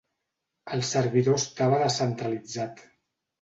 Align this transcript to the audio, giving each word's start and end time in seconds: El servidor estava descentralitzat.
El 0.77 0.81
servidor 0.91 1.37
estava 1.41 1.83
descentralitzat. 1.83 2.83